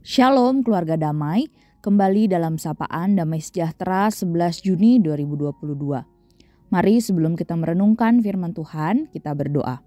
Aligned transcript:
Shalom 0.00 0.64
keluarga 0.64 0.96
damai, 0.96 1.52
kembali 1.84 2.32
dalam 2.32 2.56
sapaan 2.56 3.20
Damai 3.20 3.44
Sejahtera 3.44 4.08
11 4.08 4.64
Juni 4.64 4.96
2022. 4.96 5.76
Mari 6.72 7.04
sebelum 7.04 7.36
kita 7.36 7.52
merenungkan 7.52 8.24
firman 8.24 8.56
Tuhan, 8.56 9.12
kita 9.12 9.36
berdoa. 9.36 9.84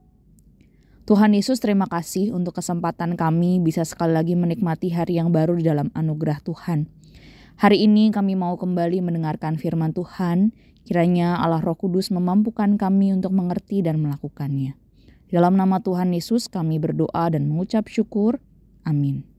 Tuhan 1.10 1.34
Yesus 1.34 1.58
terima 1.58 1.90
kasih 1.90 2.30
untuk 2.30 2.62
kesempatan 2.62 3.18
kami 3.18 3.58
bisa 3.58 3.82
sekali 3.90 4.14
lagi 4.14 4.38
menikmati 4.38 4.94
hari 4.94 5.18
yang 5.18 5.34
baru 5.34 5.58
di 5.58 5.66
dalam 5.66 5.90
anugerah 5.98 6.46
Tuhan. 6.46 6.86
Hari 7.58 7.82
ini 7.82 8.14
kami 8.14 8.38
mau 8.38 8.54
kembali 8.54 9.02
mendengarkan 9.02 9.58
firman 9.58 9.98
Tuhan, 9.98 10.54
kiranya 10.86 11.42
Allah 11.42 11.66
Roh 11.66 11.74
Kudus 11.74 12.14
memampukan 12.14 12.78
kami 12.78 13.18
untuk 13.18 13.34
mengerti 13.34 13.82
dan 13.82 13.98
melakukannya. 13.98 14.78
Dalam 15.34 15.58
nama 15.58 15.82
Tuhan 15.82 16.14
Yesus 16.14 16.54
kami 16.54 16.78
berdoa 16.78 17.34
dan 17.34 17.50
mengucap 17.50 17.90
syukur. 17.90 18.38
Amin. 18.86 19.33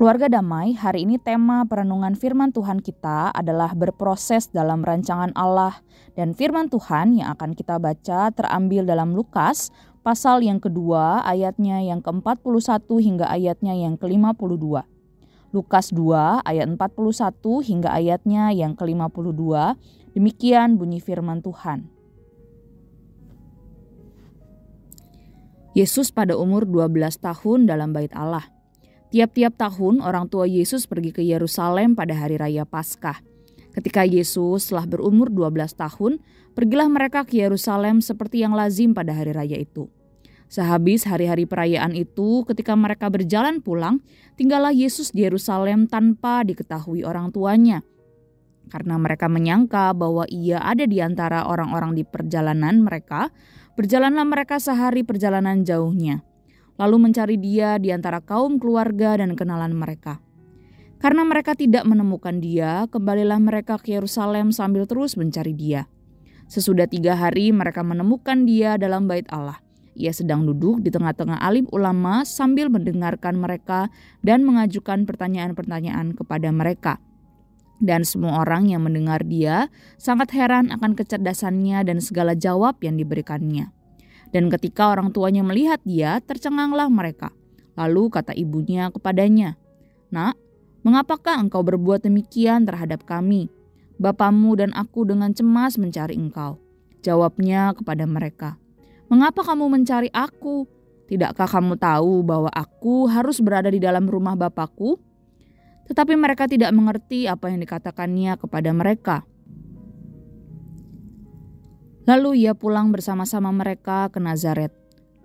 Keluarga 0.00 0.32
damai, 0.32 0.72
hari 0.72 1.04
ini 1.04 1.20
tema 1.20 1.60
perenungan 1.68 2.16
firman 2.16 2.56
Tuhan 2.56 2.80
kita 2.80 3.36
adalah 3.36 3.76
berproses 3.76 4.48
dalam 4.48 4.80
rancangan 4.80 5.28
Allah 5.36 5.84
dan 6.16 6.32
firman 6.32 6.72
Tuhan 6.72 7.20
yang 7.20 7.36
akan 7.36 7.52
kita 7.52 7.76
baca 7.76 8.32
terambil 8.32 8.88
dalam 8.88 9.12
Lukas 9.12 9.68
pasal 10.00 10.40
yang 10.40 10.56
kedua 10.56 11.20
ayatnya 11.28 11.84
yang 11.84 12.00
ke-41 12.00 12.80
hingga 12.80 13.28
ayatnya 13.28 13.76
yang 13.76 14.00
ke-52. 14.00 14.88
Lukas 15.52 15.92
2 15.92 16.48
ayat 16.48 16.64
41 16.64 17.68
hingga 17.68 17.92
ayatnya 17.92 18.56
yang 18.56 18.72
ke-52, 18.72 19.52
demikian 20.16 20.80
bunyi 20.80 21.04
firman 21.04 21.44
Tuhan. 21.44 21.92
Yesus 25.76 26.08
pada 26.08 26.40
umur 26.40 26.64
12 26.64 26.88
tahun 27.20 27.68
dalam 27.68 27.92
bait 27.92 28.16
Allah– 28.16 28.48
Tiap-tiap 29.10 29.58
tahun 29.58 29.98
orang 30.06 30.30
tua 30.30 30.46
Yesus 30.46 30.86
pergi 30.86 31.10
ke 31.10 31.18
Yerusalem 31.18 31.98
pada 31.98 32.14
hari 32.14 32.38
raya 32.38 32.62
Paskah. 32.62 33.18
Ketika 33.74 34.06
Yesus 34.06 34.70
telah 34.70 34.86
berumur 34.86 35.34
12 35.34 35.74
tahun, 35.74 36.22
pergilah 36.54 36.86
mereka 36.86 37.26
ke 37.26 37.42
Yerusalem 37.42 37.98
seperti 37.98 38.46
yang 38.46 38.54
lazim 38.54 38.94
pada 38.94 39.10
hari 39.10 39.34
raya 39.34 39.58
itu. 39.58 39.90
Sehabis 40.46 41.10
hari-hari 41.10 41.42
perayaan 41.42 41.90
itu, 41.98 42.46
ketika 42.46 42.78
mereka 42.78 43.10
berjalan 43.10 43.58
pulang, 43.58 43.98
tinggallah 44.38 44.70
Yesus 44.70 45.10
di 45.10 45.26
Yerusalem 45.26 45.90
tanpa 45.90 46.46
diketahui 46.46 47.02
orang 47.02 47.34
tuanya. 47.34 47.82
Karena 48.70 48.94
mereka 48.94 49.26
menyangka 49.26 49.90
bahwa 49.90 50.22
ia 50.30 50.62
ada 50.62 50.86
di 50.86 51.02
antara 51.02 51.50
orang-orang 51.50 51.98
di 51.98 52.06
perjalanan 52.06 52.86
mereka, 52.86 53.34
berjalanlah 53.74 54.22
mereka 54.22 54.62
sehari 54.62 55.02
perjalanan 55.02 55.66
jauhnya 55.66 56.29
lalu 56.80 56.96
mencari 56.96 57.36
dia 57.36 57.76
di 57.76 57.92
antara 57.92 58.24
kaum 58.24 58.56
keluarga 58.56 59.20
dan 59.20 59.36
kenalan 59.36 59.76
mereka. 59.76 60.24
Karena 60.96 61.24
mereka 61.28 61.52
tidak 61.52 61.84
menemukan 61.84 62.40
dia, 62.40 62.88
kembalilah 62.88 63.36
mereka 63.36 63.76
ke 63.76 63.92
Yerusalem 63.92 64.52
sambil 64.52 64.88
terus 64.88 65.20
mencari 65.20 65.52
dia. 65.52 65.84
Sesudah 66.48 66.88
tiga 66.88 67.16
hari 67.16 67.52
mereka 67.52 67.84
menemukan 67.84 68.48
dia 68.48 68.80
dalam 68.80 69.04
bait 69.04 69.28
Allah. 69.28 69.60
Ia 69.96 70.12
sedang 70.16 70.48
duduk 70.48 70.80
di 70.80 70.88
tengah-tengah 70.88 71.40
alim 71.40 71.68
ulama 71.72 72.24
sambil 72.24 72.72
mendengarkan 72.72 73.36
mereka 73.36 73.92
dan 74.24 74.44
mengajukan 74.48 75.04
pertanyaan-pertanyaan 75.04 76.16
kepada 76.16 76.48
mereka. 76.48 76.96
Dan 77.80 78.04
semua 78.04 78.44
orang 78.44 78.68
yang 78.68 78.84
mendengar 78.84 79.24
dia 79.24 79.72
sangat 79.96 80.36
heran 80.36 80.68
akan 80.68 80.92
kecerdasannya 80.92 81.80
dan 81.80 81.98
segala 82.04 82.36
jawab 82.36 82.76
yang 82.84 83.00
diberikannya. 83.00 83.72
Dan 84.30 84.46
ketika 84.50 84.94
orang 84.94 85.10
tuanya 85.10 85.42
melihat 85.42 85.82
dia, 85.82 86.22
tercenganglah 86.22 86.86
mereka. 86.86 87.34
Lalu 87.74 88.10
kata 88.10 88.34
ibunya 88.34 88.90
kepadanya, 88.94 89.58
Nak, 90.10 90.38
mengapakah 90.86 91.38
engkau 91.38 91.62
berbuat 91.62 92.06
demikian 92.06 92.66
terhadap 92.66 93.06
kami? 93.06 93.50
Bapamu 94.00 94.56
dan 94.56 94.70
aku 94.72 95.04
dengan 95.06 95.34
cemas 95.34 95.76
mencari 95.76 96.16
engkau. 96.16 96.58
Jawabnya 97.02 97.74
kepada 97.74 98.04
mereka, 98.06 98.60
Mengapa 99.10 99.42
kamu 99.42 99.66
mencari 99.66 100.06
aku? 100.14 100.70
Tidakkah 101.10 101.50
kamu 101.50 101.74
tahu 101.74 102.22
bahwa 102.22 102.46
aku 102.54 103.10
harus 103.10 103.42
berada 103.42 103.66
di 103.66 103.82
dalam 103.82 104.06
rumah 104.06 104.38
Bapakku? 104.38 105.02
Tetapi 105.90 106.14
mereka 106.14 106.46
tidak 106.46 106.70
mengerti 106.70 107.26
apa 107.26 107.50
yang 107.50 107.58
dikatakannya 107.58 108.38
kepada 108.38 108.70
mereka. 108.70 109.26
Lalu 112.08 112.48
ia 112.48 112.56
pulang 112.56 112.88
bersama-sama 112.88 113.52
mereka 113.52 114.08
ke 114.08 114.16
Nazaret, 114.16 114.72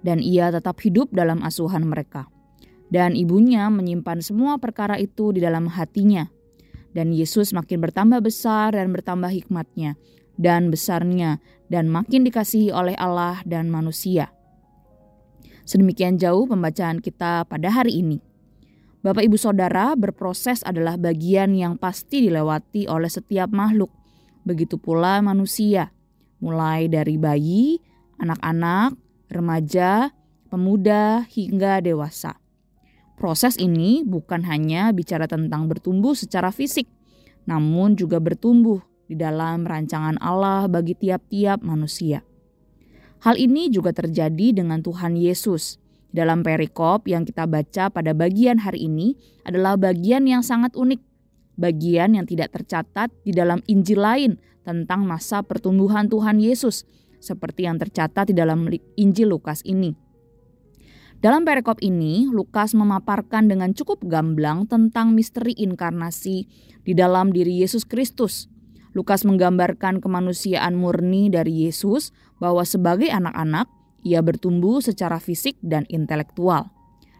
dan 0.04 0.20
ia 0.20 0.52
tetap 0.52 0.76
hidup 0.84 1.08
dalam 1.16 1.40
asuhan 1.40 1.88
mereka. 1.88 2.28
Dan 2.92 3.16
ibunya 3.16 3.72
menyimpan 3.72 4.20
semua 4.20 4.60
perkara 4.60 5.00
itu 5.00 5.32
di 5.32 5.40
dalam 5.40 5.72
hatinya. 5.72 6.28
Dan 6.92 7.12
Yesus 7.12 7.52
makin 7.56 7.80
bertambah 7.84 8.24
besar 8.24 8.76
dan 8.76 8.92
bertambah 8.92 9.32
hikmatnya, 9.32 9.96
dan 10.36 10.68
besarnya, 10.68 11.40
dan 11.72 11.88
makin 11.88 12.28
dikasihi 12.28 12.72
oleh 12.72 12.96
Allah 12.96 13.40
dan 13.48 13.72
manusia. 13.72 14.32
Sedemikian 15.66 16.22
jauh 16.22 16.46
pembacaan 16.46 17.02
kita 17.02 17.48
pada 17.50 17.74
hari 17.74 18.00
ini. 18.04 18.22
Bapak 19.02 19.26
Ibu 19.26 19.38
Saudara, 19.38 19.98
berproses 19.98 20.62
adalah 20.62 20.98
bagian 20.98 21.58
yang 21.58 21.78
pasti 21.82 22.30
dilewati 22.30 22.86
oleh 22.86 23.10
setiap 23.10 23.50
makhluk. 23.50 23.90
Begitu 24.46 24.78
pula 24.78 25.26
manusia 25.26 25.90
mulai 26.40 26.88
dari 26.92 27.16
bayi, 27.16 27.80
anak-anak, 28.20 28.96
remaja, 29.32 30.12
pemuda, 30.48 31.28
hingga 31.28 31.84
dewasa. 31.84 32.40
Proses 33.16 33.56
ini 33.56 34.04
bukan 34.04 34.44
hanya 34.44 34.92
bicara 34.92 35.24
tentang 35.26 35.72
bertumbuh 35.72 36.16
secara 36.16 36.52
fisik, 36.52 36.88
namun 37.48 37.96
juga 37.96 38.20
bertumbuh 38.20 38.84
di 39.08 39.16
dalam 39.16 39.64
rancangan 39.64 40.20
Allah 40.20 40.68
bagi 40.68 40.98
tiap-tiap 40.98 41.64
manusia. 41.64 42.26
Hal 43.24 43.40
ini 43.40 43.72
juga 43.72 43.96
terjadi 43.96 44.54
dengan 44.54 44.84
Tuhan 44.84 45.16
Yesus. 45.16 45.80
Dalam 46.16 46.44
perikop 46.44 47.12
yang 47.12 47.28
kita 47.28 47.44
baca 47.44 47.92
pada 47.92 48.16
bagian 48.16 48.64
hari 48.64 48.88
ini 48.88 49.20
adalah 49.44 49.76
bagian 49.76 50.24
yang 50.28 50.40
sangat 50.40 50.72
unik, 50.76 51.02
bagian 51.60 52.16
yang 52.16 52.24
tidak 52.28 52.56
tercatat 52.56 53.12
di 53.24 53.36
dalam 53.36 53.60
Injil 53.68 54.00
lain 54.00 54.32
tentang 54.66 55.06
masa 55.06 55.46
pertumbuhan 55.46 56.10
Tuhan 56.10 56.42
Yesus, 56.42 56.90
seperti 57.22 57.70
yang 57.70 57.78
tercatat 57.78 58.34
di 58.34 58.36
dalam 58.36 58.66
Injil 58.98 59.30
Lukas 59.30 59.62
ini. 59.64 59.94
Dalam 61.22 61.48
perikop 61.48 61.80
ini, 61.80 62.28
Lukas 62.28 62.76
memaparkan 62.76 63.48
dengan 63.48 63.72
cukup 63.72 64.04
gamblang 64.06 64.68
tentang 64.68 65.16
misteri 65.16 65.56
inkarnasi 65.56 66.46
di 66.84 66.94
dalam 66.94 67.32
diri 67.32 67.64
Yesus 67.64 67.88
Kristus. 67.88 68.52
Lukas 68.94 69.24
menggambarkan 69.26 70.04
kemanusiaan 70.04 70.76
murni 70.76 71.32
dari 71.32 71.66
Yesus 71.66 72.12
bahwa 72.38 72.62
sebagai 72.68 73.10
anak-anak, 73.10 73.68
ia 74.06 74.22
bertumbuh 74.22 74.86
secara 74.86 75.18
fisik 75.18 75.58
dan 75.66 75.90
intelektual. 75.90 76.70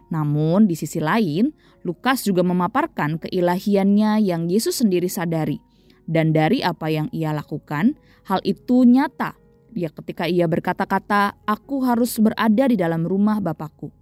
Namun 0.06 0.70
di 0.70 0.78
sisi 0.78 1.02
lain, 1.02 1.50
Lukas 1.82 2.22
juga 2.22 2.46
memaparkan 2.46 3.18
keilahiannya 3.18 4.22
yang 4.22 4.46
Yesus 4.46 4.86
sendiri 4.86 5.10
sadari– 5.10 5.58
dan 6.06 6.30
dari 6.30 6.62
apa 6.62 6.86
yang 6.90 7.10
ia 7.10 7.34
lakukan, 7.34 7.98
hal 8.26 8.40
itu 8.46 8.86
nyata. 8.86 9.34
Dia 9.74 9.92
ketika 9.92 10.24
ia 10.24 10.48
berkata-kata, 10.48 11.36
"Aku 11.44 11.84
harus 11.84 12.16
berada 12.16 12.64
di 12.70 12.78
dalam 12.78 13.04
rumah 13.04 13.42
Bapakku." 13.42 13.92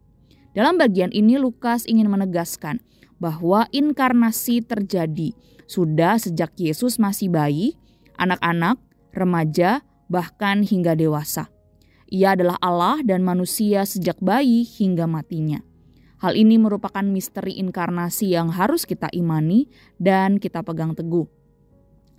Dalam 0.54 0.78
bagian 0.78 1.10
ini 1.10 1.34
Lukas 1.34 1.82
ingin 1.90 2.06
menegaskan 2.06 2.78
bahwa 3.18 3.66
inkarnasi 3.74 4.62
terjadi 4.62 5.34
sudah 5.66 6.20
sejak 6.20 6.54
Yesus 6.54 7.02
masih 7.02 7.32
bayi, 7.32 7.74
anak-anak, 8.14 8.78
remaja, 9.10 9.82
bahkan 10.06 10.62
hingga 10.62 10.94
dewasa. 10.94 11.50
Ia 12.06 12.38
adalah 12.38 12.60
Allah 12.62 13.02
dan 13.02 13.26
manusia 13.26 13.82
sejak 13.82 14.20
bayi 14.22 14.62
hingga 14.62 15.10
matinya. 15.10 15.58
Hal 16.22 16.38
ini 16.38 16.56
merupakan 16.56 17.02
misteri 17.02 17.58
inkarnasi 17.58 18.32
yang 18.32 18.54
harus 18.54 18.86
kita 18.86 19.10
imani 19.10 19.66
dan 19.98 20.38
kita 20.38 20.62
pegang 20.62 20.94
teguh. 20.94 21.26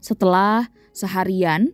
Setelah 0.06 0.70
seharian 0.94 1.74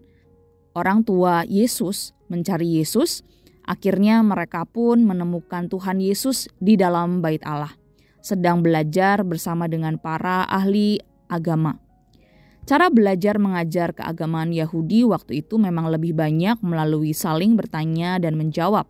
orang 0.71 1.03
tua 1.03 1.43
Yesus 1.43 2.15
mencari 2.31 2.79
Yesus, 2.79 3.27
akhirnya 3.67 4.23
mereka 4.23 4.63
pun 4.63 5.03
menemukan 5.03 5.67
Tuhan 5.67 5.99
Yesus 5.99 6.47
di 6.63 6.79
dalam 6.79 7.19
bait 7.19 7.43
Allah, 7.43 7.75
sedang 8.23 8.63
belajar 8.63 9.27
bersama 9.27 9.67
dengan 9.67 9.99
para 9.99 10.47
ahli 10.47 11.03
agama. 11.27 11.75
Cara 12.63 12.87
belajar 12.87 13.35
mengajar 13.35 13.91
keagamaan 13.91 14.55
Yahudi 14.55 15.03
waktu 15.03 15.43
itu 15.43 15.59
memang 15.59 15.91
lebih 15.91 16.15
banyak 16.15 16.55
melalui 16.63 17.11
saling 17.11 17.59
bertanya 17.59 18.15
dan 18.15 18.39
menjawab. 18.39 18.87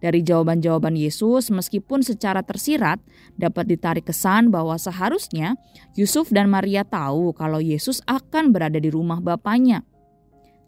Dari 0.00 0.24
jawaban-jawaban 0.24 0.96
Yesus, 0.96 1.52
meskipun 1.52 2.00
secara 2.00 2.40
tersirat 2.40 3.04
dapat 3.36 3.68
ditarik 3.68 4.08
kesan 4.08 4.48
bahwa 4.48 4.80
seharusnya 4.80 5.60
Yusuf 5.92 6.32
dan 6.32 6.48
Maria 6.48 6.88
tahu 6.88 7.36
kalau 7.36 7.60
Yesus 7.60 8.00
akan 8.08 8.48
berada 8.48 8.80
di 8.80 8.88
rumah 8.88 9.20
Bapaknya. 9.20 9.84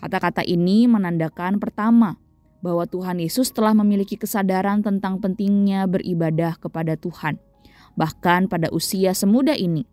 Kata-kata 0.05 0.45
ini 0.45 0.85
menandakan 0.85 1.57
pertama, 1.57 2.21
bahwa 2.63 2.87
Tuhan 2.87 3.19
Yesus 3.19 3.51
telah 3.51 3.75
memiliki 3.75 4.15
kesadaran 4.15 4.81
tentang 4.87 5.19
pentingnya 5.19 5.91
beribadah 5.91 6.57
kepada 6.57 6.95
Tuhan. 6.95 7.37
bahkan 7.93 8.49
pada 8.49 8.73
usia 8.73 9.13
semuda 9.13 9.53
ini. 9.53 9.85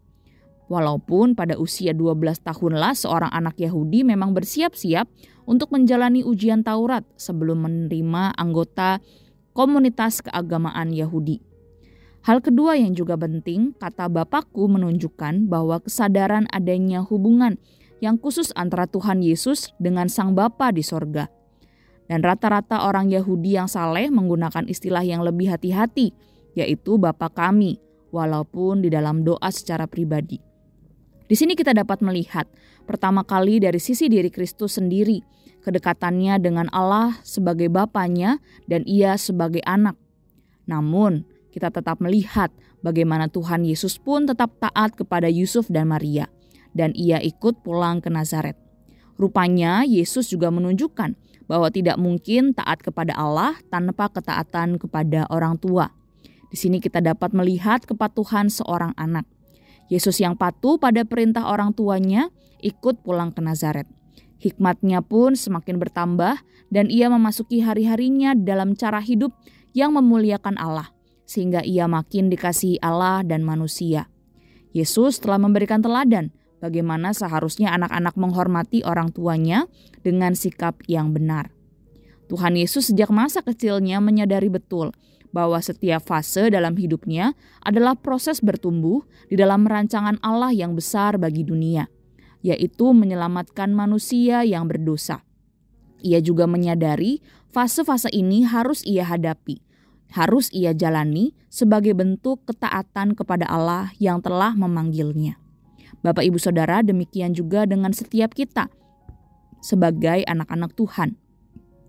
Walaupun 0.69 1.33
pada 1.33 1.57
usia 1.57 1.97
12 1.97 2.39
tahunlah 2.45 2.95
seorang 2.95 3.27
anak 3.33 3.57
Yahudi 3.59 4.05
memang 4.05 4.31
bersiap-siap 4.31 5.09
untuk 5.49 5.73
menjalani 5.73 6.21
ujian 6.21 6.63
Taurat 6.63 7.01
sebelum 7.17 7.65
menerima 7.65 8.37
anggota 8.37 9.01
komunitas 9.59 10.23
keagamaan 10.23 10.95
Yahudi. 10.95 11.43
Hal 12.23 12.39
kedua 12.39 12.79
yang 12.79 12.95
juga 12.95 13.19
penting, 13.19 13.75
kata 13.75 14.07
Bapakku 14.07 14.71
menunjukkan 14.71 15.51
bahwa 15.51 15.83
kesadaran 15.83 16.47
adanya 16.55 17.03
hubungan 17.03 17.59
yang 17.99 18.15
khusus 18.15 18.55
antara 18.55 18.87
Tuhan 18.87 19.19
Yesus 19.19 19.75
dengan 19.75 20.07
Sang 20.07 20.31
Bapa 20.31 20.71
di 20.71 20.79
sorga. 20.79 21.27
Dan 22.07 22.23
rata-rata 22.23 22.87
orang 22.87 23.11
Yahudi 23.11 23.59
yang 23.59 23.67
saleh 23.67 24.07
menggunakan 24.07 24.63
istilah 24.63 25.03
yang 25.03 25.27
lebih 25.27 25.51
hati-hati, 25.51 26.15
yaitu 26.55 26.95
Bapa 26.95 27.27
kami, 27.27 27.83
walaupun 28.15 28.79
di 28.79 28.87
dalam 28.87 29.27
doa 29.27 29.51
secara 29.51 29.91
pribadi. 29.91 30.39
Di 31.27 31.35
sini 31.35 31.59
kita 31.59 31.75
dapat 31.75 31.99
melihat 31.99 32.47
pertama 32.87 33.27
kali 33.27 33.59
dari 33.59 33.77
sisi 33.83 34.07
diri 34.07 34.31
Kristus 34.31 34.79
sendiri, 34.79 35.19
kedekatannya 35.63 36.39
dengan 36.39 36.67
Allah 36.71 37.19
sebagai 37.21 37.67
Bapaknya 37.67 38.39
dan 38.65 38.83
ia 38.87 39.15
sebagai 39.19 39.63
anak. 39.67 39.95
Namun, 40.69 41.25
kita 41.49 41.73
tetap 41.73 41.97
melihat 41.99 42.53
bagaimana 42.85 43.27
Tuhan 43.27 43.65
Yesus 43.65 43.97
pun 43.97 44.29
tetap 44.29 44.53
taat 44.61 44.95
kepada 44.95 45.27
Yusuf 45.27 45.67
dan 45.67 45.89
Maria, 45.89 46.29
dan 46.71 46.93
ia 46.95 47.19
ikut 47.19 47.65
pulang 47.65 47.99
ke 47.99 48.07
Nazaret. 48.13 48.55
Rupanya 49.19 49.83
Yesus 49.83 50.31
juga 50.31 50.47
menunjukkan 50.47 51.17
bahwa 51.49 51.67
tidak 51.73 51.97
mungkin 51.99 52.55
taat 52.55 52.79
kepada 52.79 53.17
Allah 53.17 53.57
tanpa 53.67 54.07
ketaatan 54.07 54.79
kepada 54.79 55.27
orang 55.27 55.59
tua. 55.59 55.91
Di 56.47 56.55
sini 56.55 56.79
kita 56.79 57.03
dapat 57.03 57.35
melihat 57.35 57.83
kepatuhan 57.83 58.47
seorang 58.47 58.95
anak. 58.95 59.27
Yesus 59.89 60.21
yang 60.21 60.37
patuh 60.37 60.77
pada 60.77 61.01
perintah 61.03 61.49
orang 61.49 61.73
tuanya 61.73 62.29
ikut 62.61 63.01
pulang 63.01 63.33
ke 63.33 63.41
Nazaret. 63.41 63.98
Hikmatnya 64.39 65.03
pun 65.03 65.35
semakin 65.35 65.75
bertambah 65.77 66.39
dan 66.71 66.85
ia 66.87 67.11
memasuki 67.11 67.59
hari-harinya 67.59 68.33
dalam 68.33 68.73
cara 68.73 69.03
hidup 69.03 69.35
yang 69.75 69.93
memuliakan 69.93 70.55
Allah, 70.55 70.95
sehingga 71.27 71.59
ia 71.61 71.85
makin 71.91 72.31
dikasihi 72.31 72.79
Allah 72.79 73.21
dan 73.27 73.43
manusia. 73.43 74.07
Yesus 74.71 75.19
telah 75.19 75.41
memberikan 75.41 75.83
teladan 75.83 76.31
bagaimana 76.63 77.11
seharusnya 77.11 77.73
anak-anak 77.75 78.15
menghormati 78.15 78.85
orang 78.85 79.11
tuanya 79.11 79.65
dengan 80.05 80.37
sikap 80.37 80.79
yang 80.87 81.11
benar. 81.11 81.51
Tuhan 82.29 82.53
Yesus 82.53 82.93
sejak 82.93 83.09
masa 83.09 83.41
kecilnya 83.41 83.97
menyadari 83.97 84.53
betul 84.53 84.93
bahwa 85.33 85.57
setiap 85.61 86.05
fase 86.05 86.49
dalam 86.53 86.77
hidupnya 86.77 87.33
adalah 87.65 87.97
proses 87.97 88.41
bertumbuh 88.41 89.01
di 89.29 89.37
dalam 89.37 89.65
rancangan 89.65 90.21
Allah 90.21 90.53
yang 90.53 90.77
besar 90.77 91.17
bagi 91.17 91.41
dunia, 91.41 91.89
yaitu 92.39 92.91
menyelamatkan 92.95 93.71
manusia 93.71 94.47
yang 94.47 94.67
berdosa. 94.67 95.23
Ia 95.99 96.23
juga 96.23 96.47
menyadari 96.47 97.19
fase-fase 97.51 98.07
ini 98.15 98.47
harus 98.47 98.79
ia 98.87 99.03
hadapi, 99.03 99.59
harus 100.15 100.47
ia 100.55 100.71
jalani 100.71 101.35
sebagai 101.51 101.91
bentuk 101.91 102.47
ketaatan 102.47 103.17
kepada 103.17 103.43
Allah 103.49 103.91
yang 103.99 104.23
telah 104.23 104.55
memanggilnya. 104.55 105.35
Bapak, 105.99 106.23
ibu, 106.23 106.39
saudara, 106.39 106.79
demikian 106.79 107.35
juga 107.35 107.67
dengan 107.67 107.91
setiap 107.91 108.31
kita 108.31 108.71
sebagai 109.59 110.23
anak-anak 110.23 110.71
Tuhan. 110.79 111.19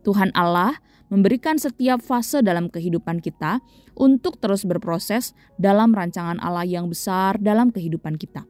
Tuhan 0.02 0.34
Allah 0.34 0.82
memberikan 1.12 1.54
setiap 1.62 2.02
fase 2.02 2.42
dalam 2.42 2.66
kehidupan 2.66 3.22
kita 3.22 3.62
untuk 3.94 4.42
terus 4.42 4.66
berproses 4.66 5.38
dalam 5.62 5.94
rancangan 5.94 6.42
Allah 6.42 6.66
yang 6.66 6.90
besar 6.90 7.38
dalam 7.38 7.70
kehidupan 7.70 8.18
kita. 8.18 8.49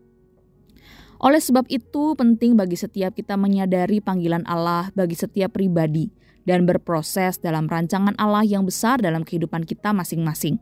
Oleh 1.21 1.37
sebab 1.37 1.69
itu, 1.69 2.17
penting 2.17 2.57
bagi 2.57 2.81
setiap 2.81 3.13
kita 3.13 3.37
menyadari 3.37 4.01
panggilan 4.01 4.41
Allah 4.49 4.89
bagi 4.97 5.13
setiap 5.13 5.53
pribadi 5.53 6.09
dan 6.49 6.65
berproses 6.65 7.37
dalam 7.37 7.69
rancangan 7.69 8.17
Allah 8.17 8.41
yang 8.41 8.65
besar 8.65 9.05
dalam 9.05 9.21
kehidupan 9.29 9.69
kita 9.69 9.93
masing-masing. 9.93 10.57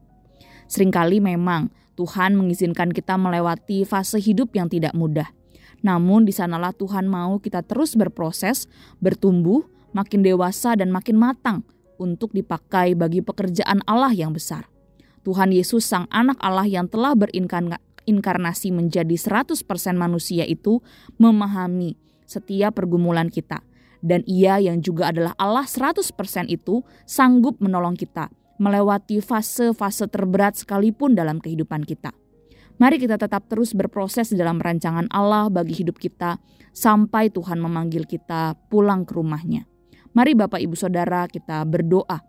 Seringkali 0.66 1.22
memang 1.22 1.70
Tuhan 1.94 2.34
mengizinkan 2.34 2.90
kita 2.90 3.14
melewati 3.14 3.86
fase 3.86 4.18
hidup 4.18 4.50
yang 4.58 4.66
tidak 4.66 4.98
mudah. 4.98 5.30
Namun 5.86 6.26
di 6.26 6.34
sanalah 6.34 6.74
Tuhan 6.74 7.06
mau 7.06 7.38
kita 7.38 7.62
terus 7.62 7.94
berproses, 7.94 8.66
bertumbuh, 8.98 9.62
makin 9.94 10.26
dewasa 10.26 10.74
dan 10.74 10.90
makin 10.90 11.14
matang 11.14 11.62
untuk 12.02 12.34
dipakai 12.34 12.98
bagi 12.98 13.22
pekerjaan 13.22 13.78
Allah 13.86 14.10
yang 14.10 14.34
besar. 14.34 14.66
Tuhan 15.22 15.54
Yesus 15.54 15.86
sang 15.86 16.10
anak 16.10 16.38
Allah 16.42 16.66
yang 16.66 16.90
telah 16.90 17.14
berinkarnasi 18.08 18.72
menjadi 18.72 19.12
100% 19.12 19.60
manusia 19.92 20.48
itu 20.48 20.80
memahami 21.20 22.00
setiap 22.24 22.80
pergumulan 22.80 23.28
kita. 23.28 23.60
Dan 24.00 24.24
ia 24.24 24.56
yang 24.56 24.80
juga 24.80 25.12
adalah 25.12 25.36
Allah 25.36 25.68
100% 25.68 26.08
itu 26.48 26.80
sanggup 27.04 27.60
menolong 27.60 27.98
kita 27.98 28.32
melewati 28.56 29.20
fase-fase 29.20 30.08
terberat 30.08 30.56
sekalipun 30.56 31.12
dalam 31.12 31.38
kehidupan 31.38 31.84
kita. 31.84 32.16
Mari 32.78 32.96
kita 33.02 33.18
tetap 33.18 33.50
terus 33.50 33.74
berproses 33.74 34.30
dalam 34.32 34.62
rancangan 34.62 35.10
Allah 35.10 35.50
bagi 35.50 35.74
hidup 35.82 35.98
kita 35.98 36.38
sampai 36.70 37.28
Tuhan 37.28 37.58
memanggil 37.58 38.06
kita 38.06 38.54
pulang 38.70 39.02
ke 39.02 39.18
rumahnya. 39.18 39.66
Mari 40.14 40.38
Bapak 40.38 40.62
Ibu 40.62 40.78
Saudara 40.78 41.26
kita 41.26 41.66
berdoa. 41.66 42.22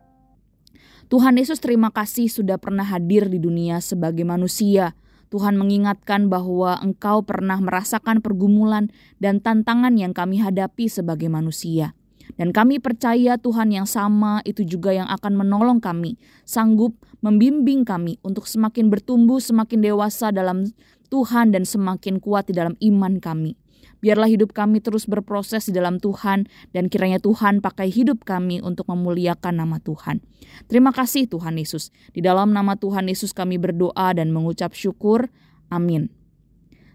Tuhan 1.09 1.37
Yesus 1.37 1.61
terima 1.61 1.93
kasih 1.93 2.29
sudah 2.29 2.57
pernah 2.57 2.85
hadir 2.85 3.29
di 3.29 3.37
dunia 3.37 3.77
sebagai 3.81 4.25
manusia. 4.25 4.97
Tuhan 5.29 5.57
mengingatkan 5.57 6.27
bahwa 6.27 6.81
Engkau 6.81 7.21
pernah 7.21 7.61
merasakan 7.61 8.21
pergumulan 8.21 8.89
dan 9.21 9.41
tantangan 9.41 9.93
yang 9.93 10.13
kami 10.13 10.41
hadapi 10.41 10.89
sebagai 10.89 11.29
manusia. 11.29 11.93
Dan 12.37 12.53
kami 12.53 12.77
percaya 12.77 13.41
Tuhan 13.41 13.73
yang 13.73 13.89
sama 13.89 14.45
itu 14.45 14.61
juga 14.61 14.93
yang 14.93 15.09
akan 15.09 15.33
menolong 15.33 15.81
kami, 15.81 16.17
sanggup 16.45 16.93
membimbing 17.25 17.81
kami 17.81 18.21
untuk 18.21 18.45
semakin 18.45 18.93
bertumbuh, 18.93 19.41
semakin 19.41 19.81
dewasa 19.81 20.29
dalam 20.29 20.69
Tuhan 21.09 21.49
dan 21.53 21.65
semakin 21.65 22.21
kuat 22.21 22.49
di 22.49 22.53
dalam 22.53 22.77
iman 22.77 23.17
kami. 23.17 23.57
Biarlah 23.99 24.31
hidup 24.31 24.55
kami 24.55 24.79
terus 24.79 25.03
berproses 25.05 25.67
di 25.67 25.75
dalam 25.75 25.99
Tuhan 25.99 26.47
dan 26.71 26.87
kiranya 26.87 27.19
Tuhan 27.19 27.59
pakai 27.59 27.91
hidup 27.91 28.23
kami 28.23 28.63
untuk 28.63 28.87
memuliakan 28.87 29.59
nama 29.59 29.77
Tuhan. 29.83 30.23
Terima 30.71 30.95
kasih 30.95 31.27
Tuhan 31.27 31.59
Yesus. 31.59 31.91
Di 32.15 32.23
dalam 32.23 32.55
nama 32.55 32.79
Tuhan 32.79 33.11
Yesus 33.11 33.35
kami 33.35 33.59
berdoa 33.59 34.15
dan 34.15 34.31
mengucap 34.31 34.71
syukur. 34.71 35.27
Amin. 35.67 36.07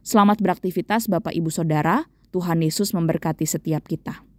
Selamat 0.01 0.41
beraktivitas 0.41 1.09
Bapak 1.09 1.33
Ibu 1.37 1.53
Saudara. 1.53 2.09
Tuhan 2.33 2.61
Yesus 2.65 2.91
memberkati 2.97 3.47
setiap 3.47 3.87
kita. 3.87 4.34